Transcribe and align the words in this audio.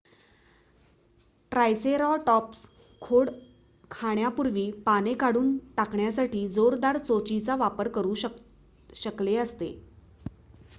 triceratops 1.51 2.65
खोड 3.01 3.29
खाण्यापूर्वी 3.91 4.65
पाने 4.85 5.13
काढून 5.19 5.55
टाकण्यासाठी 5.77 6.47
जोरदार 6.51 6.97
चोचीचा 6.99 7.55
वापर 7.57 7.87
करू 7.91 8.13
शकले 8.95 9.35
असते 9.37 9.73